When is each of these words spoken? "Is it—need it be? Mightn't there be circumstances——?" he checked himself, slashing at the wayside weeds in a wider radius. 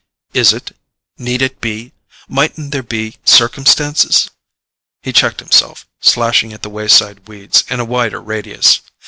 "Is 0.33 0.51
it—need 0.51 1.43
it 1.43 1.61
be? 1.61 1.91
Mightn't 2.27 2.71
there 2.71 2.81
be 2.81 3.17
circumstances——?" 3.23 4.31
he 5.03 5.13
checked 5.13 5.39
himself, 5.41 5.85
slashing 5.99 6.53
at 6.53 6.63
the 6.63 6.71
wayside 6.73 7.27
weeds 7.27 7.63
in 7.69 7.79
a 7.79 7.85
wider 7.85 8.19
radius. 8.19 8.79